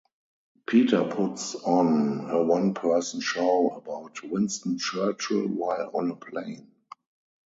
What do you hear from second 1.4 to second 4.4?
on a one-person show about